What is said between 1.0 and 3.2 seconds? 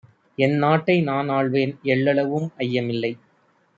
நான்ஆள்வேன்! எள்ளளவும் ஐயமில்லை!